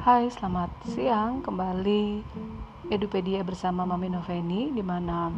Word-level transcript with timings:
Hai, 0.00 0.32
selamat 0.32 0.72
siang. 0.96 1.44
Kembali 1.44 2.24
Edupedia 2.88 3.44
bersama 3.44 3.84
Mami 3.84 4.08
Noveni 4.08 4.72
di 4.72 4.80
mana 4.80 5.28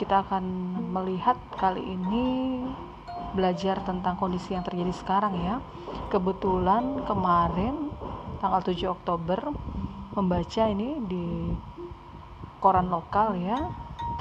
kita 0.00 0.24
akan 0.24 0.44
melihat 0.96 1.36
kali 1.60 1.84
ini 1.84 2.56
belajar 3.36 3.84
tentang 3.84 4.16
kondisi 4.16 4.56
yang 4.56 4.64
terjadi 4.64 4.96
sekarang 4.96 5.36
ya. 5.44 5.60
Kebetulan 6.08 7.04
kemarin 7.04 7.92
tanggal 8.40 8.64
7 8.64 8.96
Oktober 8.96 9.52
membaca 10.16 10.62
ini 10.72 10.96
di 11.04 11.52
koran 12.64 12.88
lokal 12.88 13.36
ya, 13.44 13.60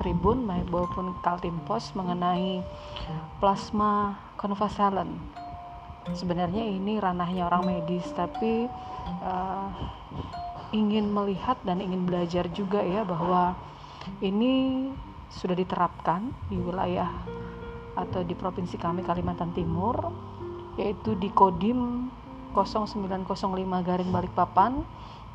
Tribun 0.04 0.52
maupun 0.52 1.16
Kaltim 1.24 1.56
Post 1.64 1.96
mengenai 1.96 2.60
plasma 3.40 4.20
konvasalen 4.36 5.16
sebenarnya 6.10 6.66
ini 6.66 6.98
ranahnya 6.98 7.46
orang 7.46 7.70
medis 7.70 8.06
tapi 8.18 8.66
uh, 9.22 9.70
ingin 10.74 11.12
melihat 11.12 11.60
dan 11.62 11.84
ingin 11.84 12.08
belajar 12.08 12.48
juga 12.50 12.82
ya 12.82 13.06
bahwa 13.06 13.54
ini 14.24 14.88
sudah 15.30 15.56
diterapkan 15.56 16.34
di 16.50 16.58
wilayah 16.58 17.12
atau 17.96 18.24
di 18.24 18.34
provinsi 18.34 18.80
kami 18.80 19.04
Kalimantan 19.04 19.52
Timur 19.54 20.12
yaitu 20.80 21.14
di 21.20 21.28
Kodim 21.30 22.10
0905 22.56 23.88
garing 23.88 24.10
Balikpapan 24.12 24.84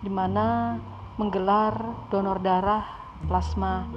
di 0.00 0.10
mana 0.12 0.76
menggelar 1.16 1.72
donor 2.12 2.40
darah 2.40 2.84
plasma 3.24 3.88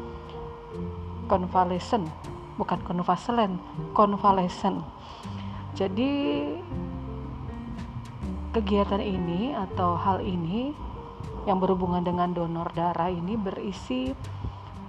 konvalesen 1.27 2.07
bukan 2.55 2.79
konvalesen 2.83 3.59
konvalesen 3.95 4.83
jadi 5.77 6.11
kegiatan 8.49 9.01
ini 9.01 9.53
atau 9.53 9.93
hal 9.93 10.25
ini 10.25 10.73
yang 11.45 11.61
berhubungan 11.61 12.01
dengan 12.01 12.33
donor 12.33 12.73
darah 12.73 13.09
ini 13.09 13.37
berisi 13.37 14.11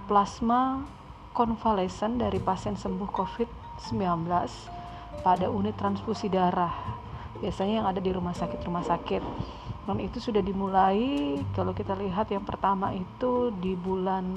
plasma 0.09 0.83
konvalesen 1.31 2.19
dari 2.19 2.41
pasien 2.41 2.75
sembuh 2.75 3.09
COVID-19 3.13 4.27
pada 5.23 5.47
unit 5.47 5.75
transfusi 5.79 6.27
darah. 6.27 6.73
Biasanya 7.39 7.81
yang 7.81 7.87
ada 7.87 8.01
di 8.03 8.11
rumah 8.11 8.35
sakit-rumah 8.35 8.83
sakit. 8.83 9.23
Dan 9.87 9.97
itu 9.97 10.21
sudah 10.21 10.43
dimulai 10.45 11.39
kalau 11.57 11.73
kita 11.73 11.97
lihat 11.97 12.29
yang 12.29 12.45
pertama 12.45 12.93
itu 12.93 13.49
di 13.57 13.73
bulan 13.73 14.35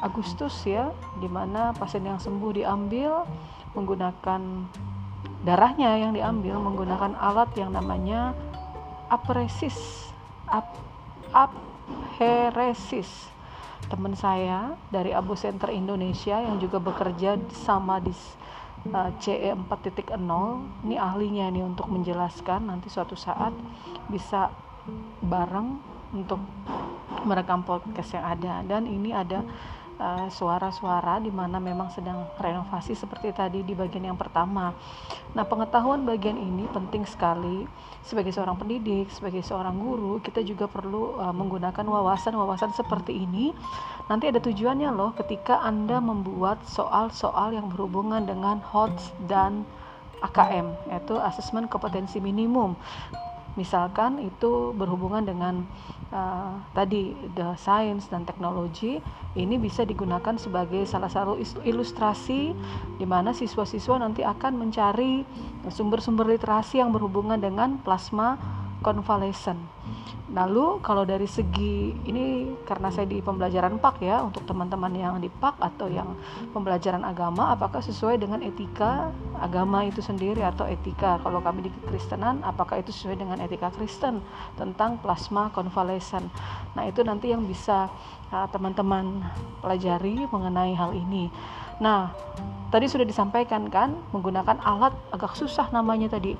Agustus 0.00 0.64
ya, 0.64 0.92
di 1.20 1.28
mana 1.28 1.72
pasien 1.76 2.04
yang 2.04 2.20
sembuh 2.20 2.52
diambil 2.56 3.24
menggunakan 3.76 4.40
darahnya 5.44 5.96
yang 5.96 6.12
diambil 6.12 6.60
menggunakan 6.60 7.16
alat 7.16 7.50
yang 7.56 7.72
namanya 7.72 8.36
apresis. 9.08 10.08
Ap, 10.50 10.74
apheresis 11.30 13.30
teman 13.86 14.14
saya 14.14 14.74
dari 14.90 15.14
Abu 15.14 15.38
Center 15.38 15.70
Indonesia 15.70 16.38
yang 16.38 16.62
juga 16.62 16.78
bekerja 16.78 17.38
sama 17.54 17.98
di 18.02 18.14
uh, 18.90 19.10
CE 19.18 19.50
4.0 19.54 20.18
ini 20.86 20.96
ahlinya 20.98 21.46
nih 21.50 21.64
untuk 21.66 21.90
menjelaskan. 21.90 22.70
Nanti 22.70 22.90
suatu 22.90 23.14
saat 23.14 23.54
bisa 24.10 24.50
bareng 25.22 25.78
untuk 26.14 26.42
merekam 27.26 27.62
podcast 27.62 28.14
yang 28.14 28.26
ada. 28.26 28.62
Dan 28.66 28.90
ini 28.90 29.14
ada 29.14 29.42
suara-suara 30.32 31.20
uh, 31.20 31.22
di 31.22 31.28
mana 31.28 31.60
memang 31.60 31.92
sedang 31.92 32.24
renovasi 32.40 32.96
seperti 32.96 33.36
tadi 33.36 33.60
di 33.60 33.76
bagian 33.76 34.08
yang 34.08 34.16
pertama. 34.16 34.72
Nah, 35.36 35.44
pengetahuan 35.44 36.08
bagian 36.08 36.40
ini 36.40 36.64
penting 36.72 37.04
sekali 37.04 37.68
sebagai 38.00 38.32
seorang 38.32 38.56
pendidik, 38.56 39.12
sebagai 39.12 39.44
seorang 39.44 39.76
guru, 39.76 40.16
kita 40.24 40.40
juga 40.40 40.64
perlu 40.64 41.20
uh, 41.20 41.34
menggunakan 41.36 41.84
wawasan-wawasan 41.84 42.72
seperti 42.72 43.28
ini. 43.28 43.52
Nanti 44.08 44.32
ada 44.32 44.40
tujuannya 44.40 44.90
loh 44.90 45.12
ketika 45.14 45.60
Anda 45.60 46.00
membuat 46.00 46.64
soal-soal 46.64 47.52
yang 47.52 47.68
berhubungan 47.68 48.24
dengan 48.24 48.58
HOTS 48.64 49.14
dan 49.28 49.68
AKM, 50.20 50.92
yaitu 50.92 51.16
asesmen 51.16 51.68
kompetensi 51.68 52.20
minimum 52.20 52.76
misalkan 53.58 54.22
itu 54.22 54.70
berhubungan 54.78 55.26
dengan 55.26 55.66
uh, 56.14 56.58
tadi 56.74 57.14
the 57.34 57.54
science 57.58 58.06
dan 58.06 58.22
teknologi 58.22 59.02
ini 59.34 59.58
bisa 59.58 59.86
digunakan 59.86 60.34
sebagai 60.38 60.82
salah 60.86 61.10
satu 61.10 61.38
ilustrasi 61.62 62.54
di 62.98 63.06
mana 63.06 63.30
siswa-siswa 63.30 64.02
nanti 64.02 64.26
akan 64.26 64.58
mencari 64.58 65.22
sumber-sumber 65.70 66.26
literasi 66.26 66.82
yang 66.82 66.90
berhubungan 66.90 67.38
dengan 67.38 67.78
plasma 67.82 68.38
konvalesen 68.82 69.58
Lalu 70.30 70.78
kalau 70.78 71.02
dari 71.02 71.26
segi 71.26 71.90
ini 72.06 72.54
karena 72.62 72.86
saya 72.94 73.10
di 73.10 73.18
pembelajaran 73.18 73.82
PAK 73.82 73.96
ya 73.98 74.22
untuk 74.22 74.46
teman-teman 74.46 74.94
yang 74.94 75.18
di 75.18 75.26
PAK 75.26 75.58
atau 75.58 75.90
yang 75.90 76.14
pembelajaran 76.54 77.02
agama 77.02 77.50
apakah 77.50 77.82
sesuai 77.82 78.22
dengan 78.22 78.38
etika 78.38 79.10
agama 79.42 79.82
itu 79.82 79.98
sendiri 79.98 80.46
atau 80.46 80.70
etika 80.70 81.18
kalau 81.26 81.42
kami 81.42 81.66
di 81.66 81.70
Kristenan 81.90 82.46
apakah 82.46 82.78
itu 82.78 82.94
sesuai 82.94 83.18
dengan 83.18 83.42
etika 83.42 83.74
Kristen 83.74 84.22
tentang 84.54 85.02
plasma 85.02 85.50
konvalesen. 85.50 86.30
Nah, 86.78 86.86
itu 86.86 87.02
nanti 87.02 87.34
yang 87.34 87.42
bisa 87.42 87.90
uh, 88.30 88.46
teman-teman 88.54 89.26
pelajari 89.58 90.30
mengenai 90.30 90.78
hal 90.78 90.94
ini. 90.94 91.26
Nah, 91.82 92.14
tadi 92.70 92.86
sudah 92.86 93.02
disampaikan 93.02 93.66
kan 93.66 93.98
menggunakan 94.14 94.62
alat 94.62 94.94
agak 95.10 95.34
susah 95.34 95.66
namanya 95.74 96.06
tadi. 96.06 96.38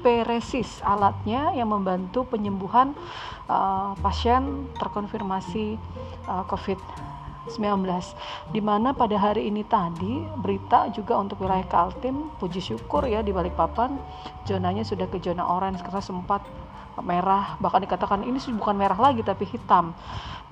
Peresis 0.00 0.80
alatnya 0.82 1.52
yang 1.52 1.70
membantu 1.70 2.24
penyembuhan 2.24 2.96
uh, 3.46 3.92
pasien 4.00 4.72
terkonfirmasi 4.80 5.76
uh, 6.26 6.44
COVID-19 6.48 7.19
di 8.52 8.60
mana 8.60 8.92
pada 8.92 9.16
hari 9.16 9.48
ini 9.48 9.64
tadi 9.64 10.20
berita 10.36 10.92
juga 10.92 11.16
untuk 11.16 11.40
wilayah 11.40 11.64
Kaltim 11.64 12.28
puji 12.36 12.60
syukur 12.60 13.08
ya 13.08 13.24
di 13.24 13.32
Balikpapan 13.32 13.96
zonanya 14.44 14.84
sudah 14.84 15.08
ke 15.08 15.16
zona 15.24 15.48
orange 15.48 15.80
karena 15.80 16.04
sempat 16.04 16.44
merah. 17.00 17.56
Bahkan 17.58 17.80
dikatakan 17.88 18.20
ini 18.28 18.36
bukan 18.60 18.76
merah 18.76 18.98
lagi 18.98 19.24
tapi 19.24 19.48
hitam. 19.48 19.96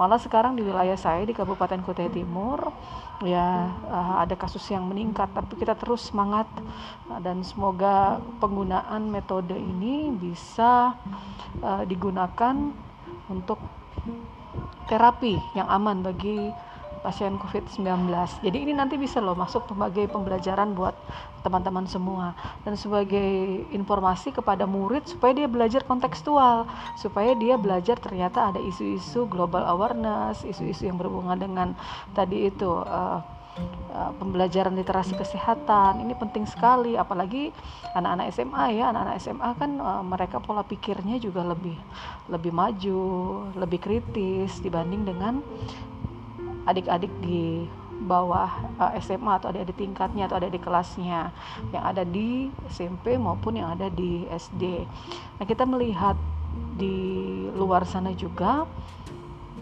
Malah 0.00 0.16
sekarang 0.16 0.54
di 0.54 0.62
wilayah 0.62 0.94
saya 0.94 1.26
di 1.26 1.34
Kabupaten 1.34 1.82
Kutai 1.82 2.08
Timur 2.08 2.70
ya 3.26 3.68
uh, 3.90 4.14
ada 4.22 4.32
kasus 4.38 4.64
yang 4.70 4.88
meningkat. 4.88 5.28
Tapi 5.34 5.58
kita 5.58 5.74
terus 5.76 6.08
semangat 6.08 6.48
uh, 7.10 7.20
dan 7.20 7.44
semoga 7.44 8.22
penggunaan 8.40 9.10
metode 9.10 9.58
ini 9.58 10.08
bisa 10.14 10.96
uh, 11.60 11.82
digunakan 11.84 12.54
untuk 13.28 13.58
terapi 14.88 15.36
yang 15.52 15.68
aman 15.68 16.00
bagi 16.00 16.48
pasien 17.00 17.38
COVID-19. 17.38 18.10
Jadi 18.42 18.58
ini 18.58 18.72
nanti 18.74 18.98
bisa 18.98 19.22
loh 19.22 19.38
masuk 19.38 19.66
sebagai 19.70 20.10
pembelajaran 20.10 20.74
buat 20.74 20.94
teman-teman 21.46 21.86
semua. 21.86 22.34
Dan 22.66 22.74
sebagai 22.74 23.64
informasi 23.70 24.34
kepada 24.34 24.66
murid 24.68 25.06
supaya 25.06 25.32
dia 25.34 25.48
belajar 25.48 25.86
kontekstual, 25.86 26.66
supaya 26.98 27.32
dia 27.38 27.54
belajar 27.56 27.96
ternyata 27.96 28.52
ada 28.54 28.60
isu-isu 28.60 29.24
global 29.30 29.64
awareness, 29.64 30.42
isu-isu 30.42 30.90
yang 30.90 30.98
berhubungan 30.98 31.38
dengan 31.38 31.68
tadi 32.12 32.50
itu 32.50 32.68
uh, 32.84 33.22
pembelajaran 34.18 34.74
literasi 34.78 35.16
kesehatan. 35.18 36.02
Ini 36.04 36.14
penting 36.18 36.46
sekali. 36.46 36.94
Apalagi 36.94 37.50
anak-anak 37.96 38.26
SMA 38.34 38.64
ya. 38.78 38.84
Anak-anak 38.94 39.16
SMA 39.18 39.50
kan 39.58 39.70
uh, 39.82 40.02
mereka 40.04 40.38
pola 40.38 40.62
pikirnya 40.62 41.18
juga 41.18 41.42
lebih 41.42 41.74
lebih 42.28 42.52
maju 42.52 43.00
lebih 43.56 43.80
kritis 43.80 44.60
dibanding 44.62 45.08
dengan 45.08 45.40
adik-adik 46.68 47.10
di 47.24 47.64
bawah 47.98 48.78
uh, 48.78 48.94
eh, 48.94 49.02
SMA 49.02 49.42
atau 49.42 49.50
adik-adik 49.50 49.74
tingkatnya 49.74 50.30
atau 50.30 50.38
adik-adik 50.38 50.62
kelasnya 50.62 51.34
yang 51.74 51.82
ada 51.82 52.06
di 52.06 52.52
SMP 52.70 53.18
maupun 53.18 53.58
yang 53.58 53.74
ada 53.74 53.90
di 53.90 54.28
SD. 54.30 54.86
Nah, 55.40 55.44
kita 55.48 55.66
melihat 55.66 56.14
di 56.78 56.94
luar 57.58 57.82
sana 57.82 58.14
juga 58.14 58.64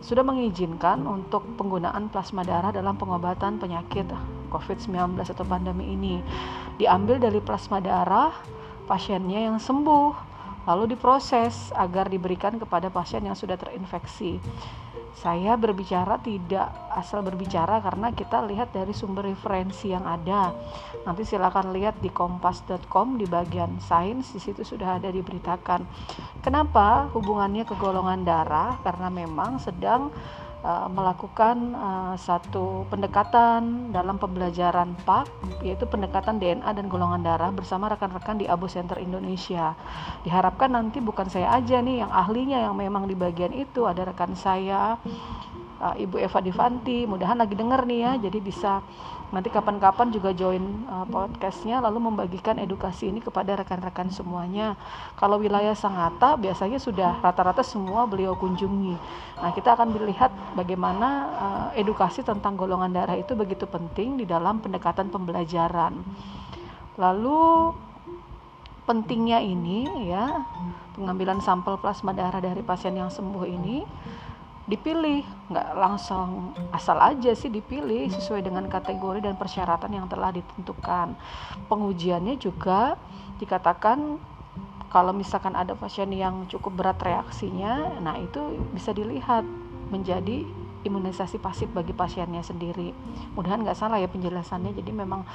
sudah 0.05 0.23
mengizinkan 0.23 1.03
untuk 1.09 1.43
penggunaan 1.57 2.13
plasma 2.13 2.45
darah 2.45 2.71
dalam 2.71 2.95
pengobatan 3.01 3.57
penyakit 3.57 4.07
COVID-19 4.53 5.17
atau 5.25 5.45
pandemi 5.49 5.97
ini. 5.97 6.21
Diambil 6.77 7.17
dari 7.17 7.41
plasma 7.41 7.81
darah 7.81 8.31
pasiennya 8.87 9.51
yang 9.51 9.59
sembuh, 9.59 10.13
lalu 10.69 10.95
diproses 10.95 11.73
agar 11.75 12.07
diberikan 12.07 12.61
kepada 12.61 12.93
pasien 12.93 13.25
yang 13.25 13.35
sudah 13.35 13.59
terinfeksi 13.59 14.39
saya 15.17 15.57
berbicara 15.57 16.21
tidak 16.21 16.69
asal 16.93 17.25
berbicara 17.25 17.81
karena 17.81 18.13
kita 18.13 18.45
lihat 18.45 18.77
dari 18.77 18.93
sumber 18.93 19.25
referensi 19.25 19.89
yang 19.89 20.05
ada. 20.05 20.53
Nanti 21.09 21.25
silakan 21.25 21.73
lihat 21.73 22.05
di 22.05 22.13
kompas.com 22.13 23.17
di 23.17 23.25
bagian 23.25 23.81
sains 23.81 24.37
di 24.37 24.41
situ 24.45 24.61
sudah 24.61 25.01
ada 25.01 25.09
diberitakan. 25.09 25.89
Kenapa 26.45 27.09
hubungannya 27.17 27.65
ke 27.65 27.73
golongan 27.81 28.29
darah? 28.29 28.77
Karena 28.85 29.09
memang 29.09 29.57
sedang 29.57 30.13
uh, 30.63 30.89
melakukan 30.89 31.75
uh, 31.77 32.15
satu 32.17 32.87
pendekatan 32.89 33.91
dalam 33.93 34.17
pembelajaran 34.17 34.97
PAK 35.05 35.27
yaitu 35.65 35.85
pendekatan 35.85 36.39
DNA 36.41 36.71
dan 36.71 36.87
golongan 36.87 37.25
darah 37.25 37.51
bersama 37.53 37.91
rekan-rekan 37.93 38.41
di 38.41 38.47
Abu 38.47 38.71
Center 38.71 38.97
Indonesia. 39.01 39.77
Diharapkan 40.23 40.73
nanti 40.73 41.03
bukan 41.03 41.29
saya 41.29 41.53
aja 41.57 41.83
nih 41.83 42.07
yang 42.07 42.13
ahlinya 42.13 42.71
yang 42.71 42.77
memang 42.79 43.11
di 43.11 43.19
bagian 43.19 43.53
itu 43.53 43.85
ada 43.85 44.07
rekan 44.07 44.33
saya 44.39 44.97
uh, 45.81 45.95
Ibu 45.97 46.21
Eva 46.21 46.39
Divanti 46.41 47.05
mudahan 47.05 47.39
lagi 47.39 47.55
denger 47.57 47.85
nih 47.89 48.01
ya. 48.03 48.13
Jadi 48.29 48.39
bisa 48.41 48.81
nanti 49.35 49.51
kapan-kapan 49.51 50.15
juga 50.15 50.31
join 50.31 50.87
uh, 50.87 51.03
podcastnya 51.07 51.83
lalu 51.83 51.99
membagikan 52.11 52.63
edukasi 52.63 53.11
ini 53.11 53.19
kepada 53.19 53.59
rekan-rekan 53.59 54.09
semuanya. 54.13 54.79
Kalau 55.19 55.43
wilayah 55.43 55.75
Sangatta 55.75 56.39
biasanya 56.39 56.79
sudah 56.79 57.19
rata-rata 57.21 57.67
semua 57.67 58.07
beliau 58.07 58.39
kunjungi. 58.39 58.95
Nah 59.43 59.51
kita 59.51 59.75
akan 59.75 59.93
melihat 59.93 60.31
bagaimana 60.55 61.09
uh, 61.35 61.69
edukasi 61.75 62.23
tentang 62.23 62.55
golongan 62.55 62.95
darah 62.95 63.19
itu 63.19 63.35
begitu 63.35 63.67
penting 63.67 64.21
di 64.21 64.25
dalam 64.25 64.63
pendekatan 64.63 65.11
pembelajaran. 65.11 65.99
Lalu 66.97 67.75
pentingnya 68.87 69.43
ini 69.43 70.07
ya 70.07 70.47
pengambilan 70.95 71.43
sampel 71.43 71.75
plasma 71.83 72.15
darah 72.15 72.39
dari 72.39 72.63
pasien 72.63 72.95
yang 72.95 73.11
sembuh 73.11 73.45
ini 73.45 73.83
dipilih. 74.67 75.23
Nggak 75.51 75.69
langsung 75.79 76.53
asal 76.75 76.99
aja 76.99 77.33
sih 77.33 77.51
dipilih 77.51 78.11
sesuai 78.11 78.43
dengan 78.43 78.67
kategori 78.67 79.23
dan 79.23 79.39
persyaratan 79.39 79.91
yang 79.95 80.07
telah 80.11 80.35
ditentukan. 80.35 81.15
Pengujiannya 81.71 82.37
juga 82.39 82.99
dikatakan 83.39 84.19
kalau 84.91 85.13
misalkan 85.13 85.53
ada 85.59 85.75
pasien 85.75 86.09
yang 86.15 86.47
cukup 86.49 86.73
berat 86.73 86.99
reaksinya 87.03 88.01
nah 88.01 88.17
itu 88.17 88.65
bisa 88.73 88.95
dilihat 88.95 89.45
menjadi 89.93 90.47
imunisasi 90.87 91.43
pasif 91.43 91.69
bagi 91.75 91.93
pasiennya 91.93 92.41
sendiri. 92.41 92.95
Mudahan 93.35 93.67
nggak 93.67 93.77
salah 93.77 93.99
ya 93.99 94.09
penjelasannya. 94.09 94.73
Jadi 94.73 94.91
memang 94.95 95.27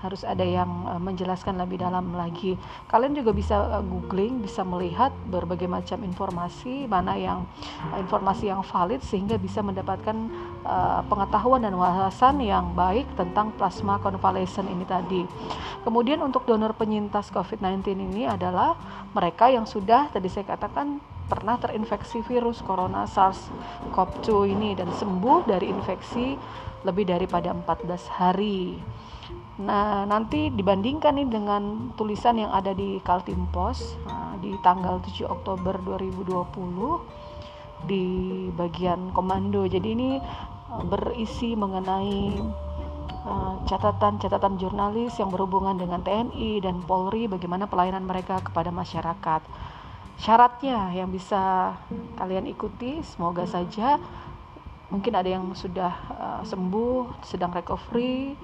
harus 0.00 0.22
ada 0.22 0.46
yang 0.46 0.86
uh, 0.86 1.02
menjelaskan 1.02 1.58
lebih 1.58 1.82
dalam 1.82 2.14
lagi. 2.14 2.54
Kalian 2.86 3.18
juga 3.18 3.34
bisa 3.34 3.58
uh, 3.58 3.84
googling, 3.84 4.40
bisa 4.40 4.62
melihat 4.62 5.12
berbagai 5.28 5.66
macam 5.66 6.00
informasi 6.06 6.86
mana 6.86 7.18
yang 7.18 7.44
uh, 7.90 7.98
informasi 7.98 8.48
yang 8.48 8.62
valid 8.62 9.02
sehingga 9.02 9.36
bisa 9.36 9.60
mendapatkan 9.60 10.48
pengetahuan 11.08 11.64
dan 11.64 11.72
wawasan 11.72 12.44
yang 12.44 12.76
baik 12.76 13.08
tentang 13.16 13.48
plasma 13.56 13.96
convalescent 13.96 14.68
ini 14.68 14.84
tadi. 14.84 15.24
Kemudian 15.80 16.20
untuk 16.20 16.44
donor 16.44 16.76
penyintas 16.76 17.32
COVID-19 17.32 17.96
ini 17.96 18.28
adalah 18.28 18.76
mereka 19.16 19.48
yang 19.48 19.64
sudah 19.64 20.12
tadi 20.12 20.28
saya 20.28 20.44
katakan 20.44 21.00
pernah 21.30 21.62
terinfeksi 21.62 22.26
virus 22.26 22.58
corona 22.66 23.06
SARS-CoV-2 23.06 24.50
ini 24.50 24.74
dan 24.74 24.90
sembuh 24.90 25.46
dari 25.46 25.70
infeksi 25.70 26.34
lebih 26.82 27.06
daripada 27.06 27.54
14 27.54 28.18
hari. 28.18 28.74
Nah, 29.60 30.08
nanti 30.08 30.48
dibandingkan 30.50 31.20
nih 31.20 31.28
dengan 31.28 31.92
tulisan 31.94 32.40
yang 32.40 32.50
ada 32.50 32.72
di 32.72 32.96
Kaltim 33.04 33.44
Post 33.52 34.00
nah, 34.08 34.32
di 34.40 34.56
tanggal 34.64 35.04
7 35.04 35.28
Oktober 35.28 35.76
2020 35.84 37.84
di 37.84 38.04
bagian 38.56 39.12
komando. 39.12 39.68
Jadi 39.68 39.88
ini 39.92 40.10
uh, 40.72 40.84
berisi 40.88 41.52
mengenai 41.52 42.40
uh, 43.28 43.54
catatan-catatan 43.68 44.56
uh, 44.56 44.58
jurnalis 44.58 45.12
yang 45.20 45.28
berhubungan 45.28 45.76
dengan 45.76 46.00
TNI 46.00 46.64
dan 46.64 46.80
Polri 46.80 47.28
bagaimana 47.28 47.68
pelayanan 47.68 48.08
mereka 48.08 48.40
kepada 48.40 48.72
masyarakat 48.72 49.44
syaratnya 50.20 50.92
yang 50.92 51.08
bisa 51.08 51.74
kalian 52.20 52.44
ikuti 52.52 53.00
semoga 53.00 53.48
saja 53.48 53.96
mungkin 54.92 55.16
ada 55.16 55.30
yang 55.32 55.48
sudah 55.56 55.92
uh, 56.12 56.42
sembuh 56.44 57.24
sedang 57.24 57.54
recovery 57.54 58.36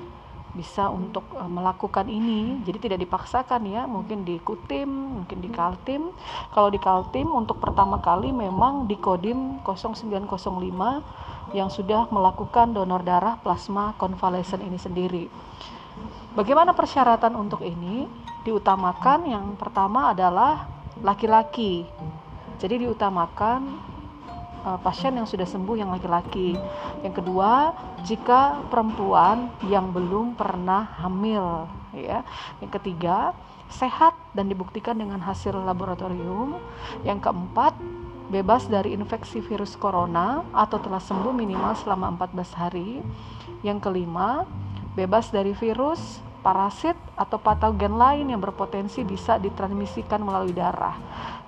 bisa 0.56 0.88
untuk 0.88 1.28
uh, 1.37 1.44
melakukan 1.44 2.08
ini. 2.08 2.64
Jadi 2.64 2.88
tidak 2.88 3.05
dipaksakan 3.05 3.69
ya 3.69 3.84
mungkin 3.84 4.25
di 4.25 4.40
kutim 4.40 4.88
mungkin 5.20 5.44
di 5.44 5.52
kaltim. 5.52 6.17
Kalau 6.56 6.73
di 6.73 6.81
kaltim 6.81 7.28
untuk 7.28 7.61
pertama 7.61 8.00
kali 8.00 8.32
memang 8.32 8.88
di 8.88 8.96
kodim 8.96 9.61
0905 9.61 11.52
yang 11.52 11.69
sudah 11.69 12.08
melakukan 12.08 12.72
donor 12.72 13.05
darah 13.05 13.37
plasma 13.44 13.93
konvalesen 14.00 14.64
ini 14.64 14.81
sendiri. 14.81 15.25
Bagaimana 16.32 16.72
persyaratan 16.72 17.37
untuk 17.37 17.61
ini? 17.61 18.08
Diutamakan 18.46 19.26
yang 19.26 19.46
pertama 19.58 20.14
adalah 20.14 20.75
laki-laki. 21.04 21.84
Jadi 22.56 22.88
diutamakan 22.88 23.60
uh, 24.64 24.78
pasien 24.81 25.14
yang 25.14 25.28
sudah 25.28 25.44
sembuh 25.44 25.76
yang 25.76 25.93
laki-laki. 25.93 26.56
Yang 27.04 27.22
kedua, 27.22 27.76
jika 28.02 28.64
perempuan 28.72 29.52
yang 29.70 29.93
belum 29.93 30.34
pernah 30.34 30.88
hamil, 31.04 31.70
ya. 31.94 32.26
Yang 32.58 32.81
ketiga, 32.82 33.37
sehat 33.69 34.16
dan 34.32 34.50
dibuktikan 34.50 34.98
dengan 34.98 35.22
hasil 35.22 35.54
laboratorium. 35.54 36.58
Yang 37.06 37.28
keempat, 37.31 37.76
bebas 38.26 38.66
dari 38.66 38.96
infeksi 38.96 39.38
virus 39.38 39.78
corona 39.78 40.43
atau 40.50 40.82
telah 40.82 40.98
sembuh 40.98 41.31
minimal 41.31 41.76
selama 41.78 42.16
14 42.19 42.56
hari. 42.56 43.04
Yang 43.62 43.78
kelima, 43.90 44.48
bebas 44.96 45.28
dari 45.28 45.52
virus 45.52 46.25
parasit 46.46 46.94
atau 47.19 47.43
patogen 47.43 47.98
lain 47.98 48.31
yang 48.31 48.38
berpotensi 48.38 49.02
bisa 49.02 49.34
ditransmisikan 49.43 50.22
melalui 50.22 50.54
darah. 50.54 50.94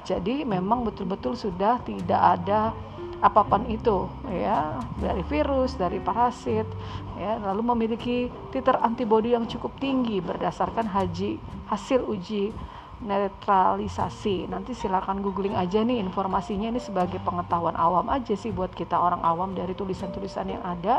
Jadi 0.03 0.43
memang 0.43 0.83
betul-betul 0.83 1.39
sudah 1.39 1.79
tidak 1.87 2.19
ada 2.19 2.75
apa 3.19 3.43
pun 3.47 3.67
itu 3.71 4.11
ya 4.27 4.79
dari 4.99 5.23
virus, 5.27 5.79
dari 5.79 6.03
parasit 6.03 6.67
ya 7.15 7.39
lalu 7.39 7.63
memiliki 7.75 8.31
titer 8.51 8.79
antibodi 8.83 9.35
yang 9.39 9.47
cukup 9.47 9.75
tinggi 9.79 10.19
berdasarkan 10.19 10.91
haji 10.91 11.39
hasil 11.71 12.03
uji 12.03 12.51
netralisasi. 12.99 14.51
Nanti 14.51 14.75
silakan 14.75 15.23
googling 15.23 15.55
aja 15.55 15.79
nih 15.87 16.03
informasinya 16.03 16.75
ini 16.75 16.83
sebagai 16.83 17.23
pengetahuan 17.23 17.79
awam 17.79 18.11
aja 18.11 18.35
sih 18.35 18.51
buat 18.51 18.75
kita 18.75 18.99
orang 18.99 19.23
awam 19.23 19.55
dari 19.55 19.75
tulisan-tulisan 19.79 20.59
yang 20.59 20.63
ada. 20.67 20.99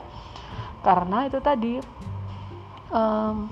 Karena 0.80 1.28
itu 1.28 1.44
tadi 1.44 1.84
um, 2.96 3.52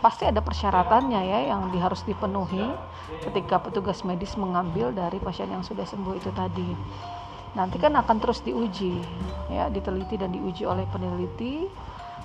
pasti 0.00 0.24
ada 0.24 0.40
persyaratannya 0.40 1.20
ya 1.20 1.38
yang 1.52 1.68
harus 1.76 2.02
dipenuhi 2.08 2.64
ketika 3.20 3.60
petugas 3.60 4.00
medis 4.02 4.34
mengambil 4.40 4.90
dari 4.90 5.20
pasien 5.20 5.52
yang 5.52 5.60
sudah 5.60 5.84
sembuh 5.84 6.16
itu 6.16 6.32
tadi. 6.32 6.70
Nanti 7.54 7.76
kan 7.76 7.92
akan 7.98 8.16
terus 8.22 8.40
diuji 8.40 8.96
ya, 9.52 9.68
diteliti 9.68 10.16
dan 10.16 10.32
diuji 10.32 10.64
oleh 10.64 10.88
peneliti 10.88 11.68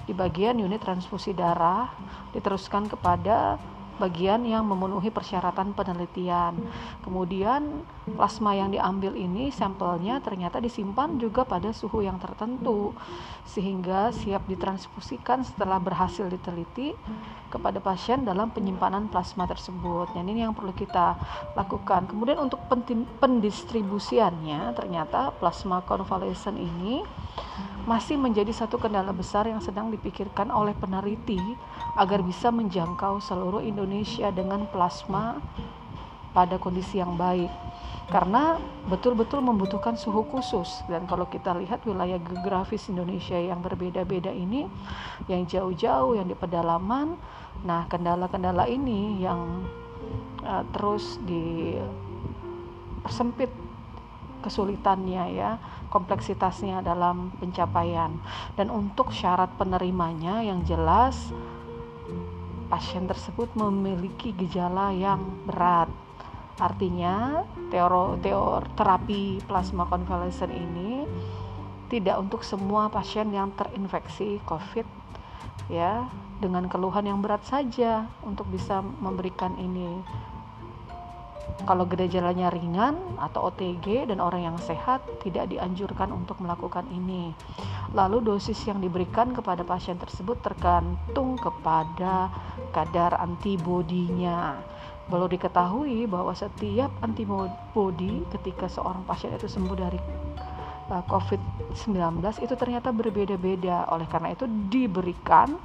di 0.06 0.14
bagian 0.14 0.62
unit 0.62 0.86
transfusi 0.86 1.34
darah, 1.34 1.90
diteruskan 2.32 2.86
kepada 2.86 3.58
bagian 3.96 4.44
yang 4.44 4.68
memenuhi 4.68 5.12
persyaratan 5.12 5.72
penelitian. 5.72 6.56
Kemudian 7.02 7.86
plasma 8.16 8.56
yang 8.58 8.74
diambil 8.74 9.16
ini 9.16 9.50
sampelnya 9.52 10.20
ternyata 10.20 10.60
disimpan 10.60 11.16
juga 11.22 11.48
pada 11.48 11.72
suhu 11.72 12.04
yang 12.04 12.20
tertentu 12.20 12.92
sehingga 13.46 14.10
siap 14.12 14.44
ditransfusikan 14.50 15.46
setelah 15.46 15.78
berhasil 15.80 16.28
diteliti 16.28 16.92
kepada 17.54 17.80
pasien 17.80 18.26
dalam 18.26 18.52
penyimpanan 18.52 19.08
plasma 19.08 19.48
tersebut. 19.48 20.12
Dan 20.12 20.28
ini 20.28 20.44
yang 20.44 20.52
perlu 20.52 20.74
kita 20.74 21.16
lakukan. 21.56 22.10
Kemudian 22.10 22.42
untuk 22.42 22.60
pendistribusiannya 23.22 24.76
ternyata 24.76 25.32
plasma 25.38 25.80
konvalesen 25.86 26.60
ini 26.60 27.06
masih 27.86 28.18
menjadi 28.18 28.50
satu 28.50 28.82
kendala 28.82 29.14
besar 29.14 29.46
yang 29.46 29.62
sedang 29.62 29.94
dipikirkan 29.94 30.50
oleh 30.50 30.74
peneliti 30.74 31.38
agar 31.94 32.26
bisa 32.26 32.50
menjangkau 32.50 33.22
seluruh 33.22 33.62
Indonesia 33.62 33.85
dengan 34.34 34.66
plasma 34.70 35.42
pada 36.36 36.60
kondisi 36.60 37.00
yang 37.00 37.16
baik. 37.16 37.48
Karena 38.06 38.62
betul-betul 38.86 39.42
membutuhkan 39.42 39.98
suhu 39.98 40.30
khusus. 40.30 40.86
Dan 40.86 41.10
kalau 41.10 41.26
kita 41.26 41.58
lihat 41.58 41.82
wilayah 41.90 42.22
geografis 42.22 42.86
Indonesia 42.92 43.34
yang 43.34 43.66
berbeda-beda 43.66 44.30
ini 44.30 44.70
yang 45.26 45.50
jauh-jauh 45.50 46.14
yang 46.20 46.30
di 46.30 46.38
pedalaman 46.38 47.18
nah 47.64 47.88
kendala-kendala 47.88 48.68
ini 48.68 49.24
yang 49.24 49.64
uh, 50.44 50.68
terus 50.76 51.16
dipersempit 51.24 53.48
kesulitannya 54.44 55.24
ya 55.34 55.58
kompleksitasnya 55.90 56.86
dalam 56.86 57.34
pencapaian. 57.42 58.14
Dan 58.54 58.70
untuk 58.70 59.10
syarat 59.10 59.50
penerimanya 59.58 60.46
yang 60.46 60.62
jelas 60.62 61.34
pasien 62.68 63.06
tersebut 63.06 63.52
memiliki 63.54 64.34
gejala 64.34 64.92
yang 64.92 65.22
berat. 65.46 65.90
Artinya 66.56 67.44
teor 67.68 68.16
teor 68.24 68.64
terapi 68.80 69.44
plasma 69.44 69.84
konvalesen 69.86 70.52
ini 70.52 71.04
tidak 71.92 72.18
untuk 72.18 72.42
semua 72.42 72.90
pasien 72.90 73.30
yang 73.30 73.54
terinfeksi 73.54 74.42
COVID 74.48 74.88
ya 75.70 76.10
dengan 76.42 76.68
keluhan 76.68 77.06
yang 77.08 77.20
berat 77.22 77.46
saja 77.48 78.10
untuk 78.22 78.50
bisa 78.52 78.82
memberikan 78.82 79.56
ini 79.56 80.04
kalau 81.66 81.88
gejalanya 81.90 82.54
ringan 82.54 83.00
atau 83.18 83.50
OTG 83.50 84.12
dan 84.12 84.22
orang 84.22 84.54
yang 84.54 84.58
sehat 84.62 85.02
tidak 85.26 85.50
dianjurkan 85.50 86.14
untuk 86.14 86.38
melakukan 86.44 86.86
ini. 86.94 87.34
Lalu 87.96 88.22
dosis 88.22 88.60
yang 88.68 88.84
diberikan 88.84 89.34
kepada 89.34 89.66
pasien 89.66 89.98
tersebut 89.98 90.44
tergantung 90.46 91.40
kepada 91.42 92.30
kadar 92.76 93.18
antibodinya. 93.18 94.60
Perlu 95.06 95.30
diketahui 95.30 96.10
bahwa 96.10 96.34
setiap 96.34 96.90
antibodi 97.02 98.26
ketika 98.34 98.66
seorang 98.66 99.06
pasien 99.06 99.34
itu 99.34 99.46
sembuh 99.46 99.78
dari 99.78 100.00
uh, 100.90 101.04
COVID-19 101.06 102.20
itu 102.42 102.54
ternyata 102.58 102.90
berbeda-beda. 102.90 103.86
Oleh 103.94 104.10
karena 104.10 104.34
itu 104.34 104.50
diberikan 104.50 105.56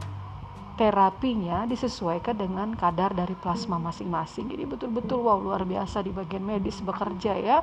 terapinya 0.80 1.68
disesuaikan 1.68 2.40
dengan 2.40 2.72
kadar 2.72 3.12
dari 3.12 3.36
plasma 3.36 3.76
masing-masing. 3.76 4.48
Jadi 4.48 4.64
betul-betul 4.64 5.20
wow 5.20 5.36
luar 5.36 5.68
biasa 5.68 6.00
di 6.00 6.08
bagian 6.08 6.40
medis 6.40 6.80
bekerja 6.80 7.36
ya. 7.36 7.60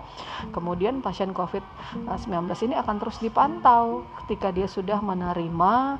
Kemudian 0.53 1.01
pasien 1.01 1.33
COVID-19 1.33 2.29
ini 2.69 2.77
akan 2.77 2.95
terus 3.01 3.17
dipantau 3.17 4.05
ketika 4.21 4.53
dia 4.53 4.69
sudah 4.69 5.01
menerima 5.01 5.97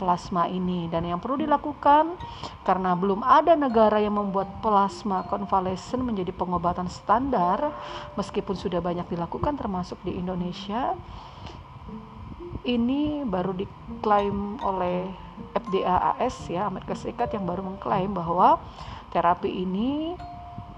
plasma 0.00 0.48
ini 0.48 0.88
dan 0.88 1.04
yang 1.04 1.20
perlu 1.20 1.44
dilakukan 1.44 2.16
karena 2.64 2.96
belum 2.96 3.20
ada 3.20 3.52
negara 3.52 4.00
yang 4.00 4.16
membuat 4.16 4.64
plasma 4.64 5.28
konvalesen 5.28 6.00
menjadi 6.00 6.32
pengobatan 6.32 6.88
standar 6.88 7.76
meskipun 8.16 8.56
sudah 8.56 8.80
banyak 8.80 9.04
dilakukan 9.12 9.60
termasuk 9.60 10.00
di 10.00 10.16
Indonesia 10.16 10.96
ini 12.64 13.28
baru 13.28 13.52
diklaim 13.52 14.56
oleh 14.64 15.23
FDA 15.54 16.16
AS 16.16 16.46
ya 16.50 16.66
Amerika 16.70 16.94
Serikat 16.94 17.32
yang 17.34 17.46
baru 17.46 17.62
mengklaim 17.62 18.10
bahwa 18.10 18.58
terapi 19.14 19.50
ini 19.50 20.14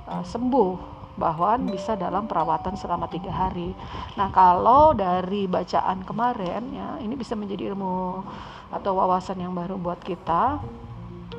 uh, 0.08 0.24
sembuh 0.24 0.96
bahwa 1.16 1.56
bisa 1.56 1.96
dalam 1.96 2.28
perawatan 2.28 2.76
selama 2.76 3.08
tiga 3.08 3.32
hari. 3.32 3.72
Nah 4.20 4.28
kalau 4.28 4.92
dari 4.92 5.48
bacaan 5.48 6.04
kemarin 6.04 6.62
ya 6.76 6.88
ini 7.00 7.16
bisa 7.16 7.32
menjadi 7.32 7.72
ilmu 7.72 8.20
atau 8.68 8.92
wawasan 9.00 9.40
yang 9.40 9.56
baru 9.56 9.80
buat 9.80 9.98
kita 10.04 10.60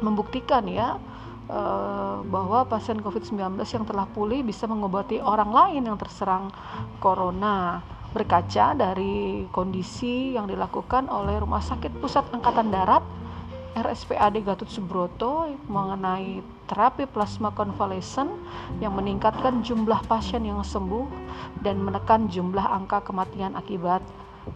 membuktikan 0.02 0.66
ya 0.66 0.98
uh, 1.50 2.26
bahwa 2.26 2.66
pasien 2.66 2.98
COVID-19 2.98 3.38
yang 3.62 3.86
telah 3.86 4.10
pulih 4.10 4.42
bisa 4.42 4.66
mengobati 4.66 5.22
orang 5.22 5.54
lain 5.54 5.82
yang 5.86 5.98
terserang 5.98 6.50
corona 6.98 7.82
berkaca 8.18 8.74
dari 8.74 9.46
kondisi 9.54 10.34
yang 10.34 10.50
dilakukan 10.50 11.06
oleh 11.06 11.38
Rumah 11.38 11.62
Sakit 11.62 12.02
Pusat 12.02 12.34
Angkatan 12.34 12.74
Darat 12.74 13.06
RSPAD 13.78 14.42
Gatot 14.42 14.66
Subroto 14.66 15.46
mengenai 15.70 16.42
terapi 16.66 17.06
plasma 17.06 17.54
konvalesen 17.54 18.26
yang 18.82 18.98
meningkatkan 18.98 19.62
jumlah 19.62 20.02
pasien 20.10 20.50
yang 20.50 20.66
sembuh 20.66 21.06
dan 21.62 21.78
menekan 21.78 22.26
jumlah 22.26 22.66
angka 22.66 23.06
kematian 23.06 23.54
akibat 23.54 24.02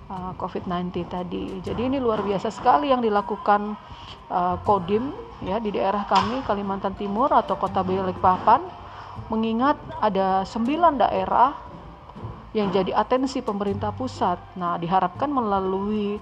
uh, 0.09 0.33
COVID-19 0.41 1.05
tadi. 1.05 1.61
Jadi 1.61 1.81
ini 1.85 2.01
luar 2.01 2.25
biasa 2.25 2.49
sekali 2.49 2.89
yang 2.89 3.05
dilakukan 3.05 3.77
uh, 4.33 4.57
Kodim 4.65 5.13
ya 5.45 5.61
di 5.61 5.69
daerah 5.69 6.01
kami 6.09 6.41
Kalimantan 6.49 6.97
Timur 6.97 7.29
atau 7.29 7.53
Kota 7.61 7.85
Balikpapan 7.85 8.65
mengingat 9.29 9.77
ada 10.01 10.41
sembilan 10.49 10.97
daerah 10.97 11.70
yang 12.51 12.71
jadi 12.71 12.91
atensi 12.95 13.39
pemerintah 13.39 13.95
pusat. 13.95 14.35
Nah, 14.59 14.75
diharapkan 14.75 15.31
melalui 15.31 16.19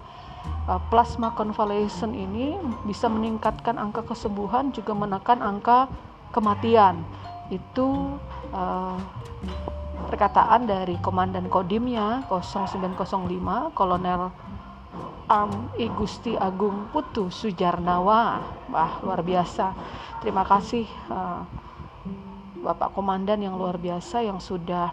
uh, 0.69 0.81
plasma 0.93 1.33
convalescent 1.33 2.13
ini 2.13 2.53
bisa 2.85 3.09
meningkatkan 3.09 3.81
angka 3.81 4.05
kesembuhan 4.05 4.69
juga 4.69 4.93
menekan 4.93 5.41
angka 5.41 5.89
kematian. 6.29 7.01
Itu 7.49 8.17
uh, 8.53 8.97
perkataan 10.09 10.69
dari 10.69 11.01
komandan 11.01 11.49
kodimnya 11.49 12.25
0905 12.29 13.73
kolonel 13.73 14.29
Am 15.29 15.69
I 15.77 15.85
Gusti 15.93 16.33
Agung 16.33 16.89
Putu 16.89 17.29
Sujarnawa. 17.29 18.41
Wah 18.69 18.91
luar 19.05 19.21
biasa. 19.21 19.73
Terima 20.21 20.41
kasih 20.41 20.89
uh, 21.09 21.45
Bapak 22.59 22.97
Komandan 22.97 23.39
yang 23.45 23.55
luar 23.55 23.77
biasa 23.77 24.25
yang 24.25 24.41
sudah 24.41 24.91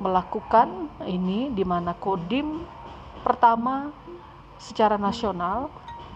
melakukan 0.00 0.88
ini 1.04 1.52
di 1.52 1.62
mana 1.62 1.92
kodim 1.92 2.64
pertama 3.20 3.92
secara 4.56 4.96
nasional 4.96 5.68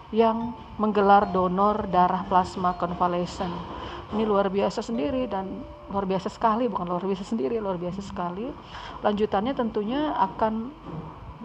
yang 0.09 0.53
menggelar 0.77 1.29
donor 1.29 1.85
darah 1.89 2.25
plasma 2.25 2.73
konvalesen. 2.77 3.49
Ini 4.13 4.21
luar 4.25 4.53
biasa 4.53 4.85
sendiri 4.85 5.25
dan 5.25 5.65
luar 5.89 6.05
biasa 6.05 6.29
sekali, 6.29 6.69
bukan 6.69 6.85
luar 6.85 7.03
biasa 7.05 7.25
sendiri, 7.25 7.57
luar 7.57 7.77
biasa 7.77 8.05
sekali. 8.05 8.49
Lanjutannya 9.01 9.53
tentunya 9.57 10.13
akan 10.13 10.69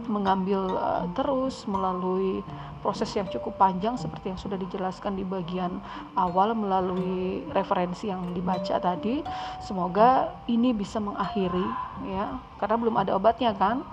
mengambil 0.09 0.77
uh, 0.77 1.05
terus 1.13 1.65
melalui 1.69 2.41
proses 2.81 3.09
yang 3.13 3.29
cukup 3.29 3.57
panjang 3.61 3.97
seperti 3.97 4.33
yang 4.33 4.41
sudah 4.41 4.57
dijelaskan 4.57 5.17
di 5.17 5.25
bagian 5.25 5.81
awal 6.17 6.57
melalui 6.57 7.45
referensi 7.53 8.09
yang 8.09 8.25
dibaca 8.33 8.81
tadi. 8.81 9.21
Semoga 9.61 10.33
ini 10.49 10.73
bisa 10.73 10.99
mengakhiri 10.99 11.65
ya, 12.09 12.41
karena 12.57 12.77
belum 12.81 12.97
ada 12.97 13.17
obatnya 13.17 13.53
kan 13.53 13.85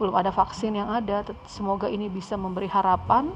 belum 0.00 0.16
ada 0.16 0.32
vaksin 0.32 0.80
yang 0.80 0.88
ada 0.88 1.20
semoga 1.44 1.84
ini 1.84 2.08
bisa 2.08 2.32
memberi 2.40 2.64
harapan 2.72 3.28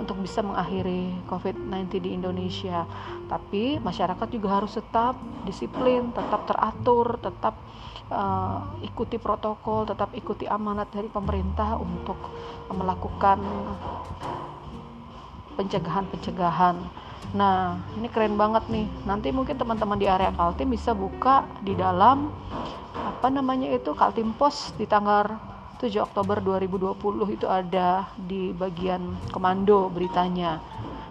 untuk 0.00 0.16
bisa 0.24 0.40
mengakhiri 0.40 1.12
COVID-19 1.28 1.92
di 2.00 2.10
Indonesia 2.16 2.88
tapi 3.28 3.76
masyarakat 3.84 4.24
juga 4.32 4.56
harus 4.56 4.80
tetap 4.80 5.20
disiplin 5.44 6.08
tetap 6.16 6.48
teratur 6.48 7.20
tetap 7.20 7.60
uh, 8.08 8.64
ikuti 8.80 9.20
protokol 9.20 9.84
tetap 9.84 10.16
ikuti 10.16 10.48
amanat 10.48 10.88
dari 10.88 11.12
pemerintah 11.12 11.76
untuk 11.76 12.16
melakukan 12.72 13.36
pencegahan-pencegahan 15.60 17.04
Nah, 17.34 17.82
ini 17.98 18.06
keren 18.06 18.38
banget 18.38 18.70
nih. 18.70 18.86
Nanti 19.02 19.34
mungkin 19.34 19.58
teman-teman 19.58 19.98
di 19.98 20.06
area 20.06 20.30
Kaltim 20.30 20.70
bisa 20.70 20.94
buka 20.94 21.42
di 21.64 21.74
dalam 21.74 22.30
apa 22.94 23.28
namanya 23.32 23.66
itu 23.72 23.90
Kaltim 23.96 24.30
Pos 24.36 24.70
di 24.78 24.86
tanggal 24.86 25.55
7 25.76 25.92
Oktober 26.00 26.40
2020 26.40 27.36
itu 27.36 27.44
ada 27.44 28.08
di 28.16 28.48
bagian 28.56 29.12
komando 29.28 29.92
beritanya. 29.92 30.56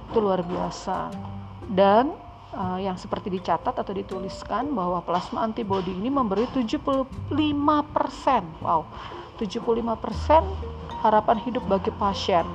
Itu 0.09 0.25
luar 0.25 0.41
biasa. 0.41 1.13
Dan 1.69 2.13
uh, 2.53 2.81
yang 2.81 2.97
seperti 2.97 3.29
dicatat 3.29 3.77
atau 3.77 3.93
dituliskan 3.93 4.73
bahwa 4.73 5.05
plasma 5.05 5.45
antibody 5.45 5.93
ini 5.93 6.09
memberi 6.09 6.49
75% 6.49 7.05
wow. 8.65 8.81
75% 9.37 9.45
harapan 11.05 11.37
hidup 11.45 11.63
bagi 11.69 11.93
pasien. 12.01 12.47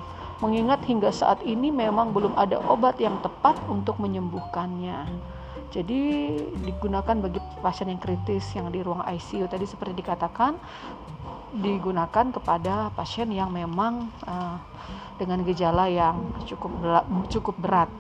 Mengingat 0.42 0.82
hingga 0.88 1.12
saat 1.12 1.44
ini 1.44 1.68
memang 1.68 2.16
belum 2.16 2.32
ada 2.34 2.58
obat 2.66 2.96
yang 2.98 3.20
tepat 3.22 3.60
untuk 3.68 4.00
menyembuhkannya 4.00 5.04
jadi 5.70 6.34
digunakan 6.66 7.14
bagi 7.14 7.38
pasien 7.62 7.94
yang 7.94 8.02
kritis 8.02 8.42
yang 8.58 8.74
di 8.74 8.82
ruang 8.82 9.06
ICU 9.06 9.46
tadi 9.46 9.66
seperti 9.66 10.02
dikatakan 10.02 10.58
digunakan 11.54 12.30
kepada 12.30 12.94
pasien 12.94 13.30
yang 13.30 13.50
memang 13.50 14.10
uh, 14.26 14.58
dengan 15.18 15.42
gejala 15.46 15.86
yang 15.90 16.30
cukup 16.46 16.70
cukup 17.30 17.56
berat. 17.58 17.90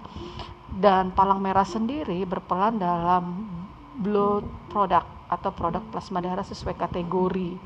Dan 0.70 1.10
palang 1.10 1.42
merah 1.42 1.66
sendiri 1.66 2.22
berperan 2.22 2.78
dalam 2.78 3.46
blood 3.98 4.46
product 4.70 5.06
atau 5.30 5.50
produk 5.50 5.82
plasma 5.90 6.22
darah 6.22 6.46
sesuai 6.46 6.74
kategori 6.78 7.58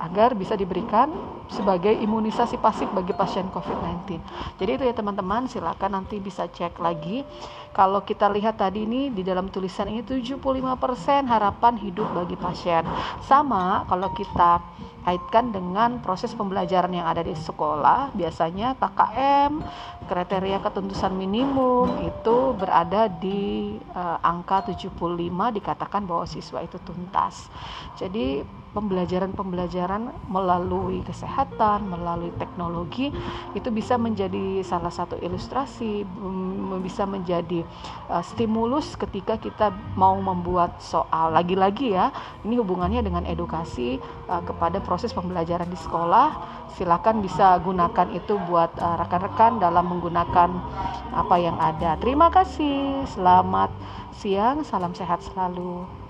agar 0.00 0.36
bisa 0.36 0.56
diberikan 0.56 1.12
sebagai 1.52 1.92
imunisasi 1.92 2.56
pasif 2.58 2.88
bagi 2.90 3.12
pasien 3.12 3.46
COVID-19. 3.52 4.18
Jadi 4.56 4.70
itu 4.72 4.82
ya 4.88 4.94
teman-teman, 4.96 5.44
silakan 5.46 6.02
nanti 6.02 6.16
bisa 6.18 6.48
cek 6.48 6.80
lagi. 6.80 7.22
Kalau 7.76 8.04
kita 8.04 8.28
lihat 8.32 8.60
tadi 8.60 8.84
ini 8.88 9.12
di 9.12 9.20
dalam 9.20 9.48
tulisan 9.52 9.88
ini 9.88 10.00
75% 10.04 10.40
harapan 11.28 11.74
hidup 11.76 12.08
bagi 12.16 12.36
pasien. 12.40 12.84
Sama 13.24 13.84
kalau 13.88 14.12
kita 14.16 14.60
kaitkan 15.02 15.50
dengan 15.50 15.98
proses 15.98 16.30
pembelajaran 16.32 16.94
yang 16.94 17.06
ada 17.10 17.26
di 17.26 17.34
sekolah 17.34 18.14
biasanya 18.14 18.78
KKM 18.78 19.52
kriteria 20.06 20.62
ketuntusan 20.62 21.10
minimum 21.18 22.06
itu 22.06 22.54
berada 22.54 23.10
di 23.10 23.74
uh, 23.98 24.22
angka 24.22 24.70
75 24.70 24.94
dikatakan 25.58 26.06
bahwa 26.06 26.24
siswa 26.26 26.62
itu 26.62 26.78
tuntas 26.86 27.50
jadi 27.98 28.46
pembelajaran-pembelajaran 28.72 30.30
melalui 30.30 31.02
kesehatan 31.04 31.41
kesehatan 31.42 31.90
melalui 31.90 32.30
teknologi 32.38 33.10
itu 33.58 33.68
bisa 33.74 33.98
menjadi 33.98 34.62
salah 34.62 34.94
satu 34.94 35.18
ilustrasi 35.18 36.06
bisa 36.82 37.02
menjadi 37.02 37.66
uh, 38.06 38.22
stimulus 38.22 38.94
ketika 38.94 39.36
kita 39.36 39.74
mau 39.98 40.14
membuat 40.18 40.78
soal. 40.78 41.34
Lagi-lagi 41.34 41.98
ya 41.98 42.14
ini 42.46 42.58
hubungannya 42.62 43.02
dengan 43.02 43.26
edukasi 43.26 43.98
uh, 44.30 44.42
kepada 44.46 44.78
proses 44.78 45.10
pembelajaran 45.10 45.66
di 45.66 45.78
sekolah. 45.78 46.62
Silakan 46.78 47.20
bisa 47.20 47.60
gunakan 47.60 48.08
itu 48.16 48.40
buat 48.48 48.72
rekan-rekan 48.78 49.58
uh, 49.58 49.68
dalam 49.68 49.84
menggunakan 49.92 50.50
apa 51.12 51.36
yang 51.36 51.58
ada. 51.60 51.98
Terima 52.00 52.32
kasih. 52.32 53.04
Selamat 53.12 53.68
siang 54.16 54.64
salam 54.64 54.94
sehat 54.96 55.20
selalu 55.20 56.01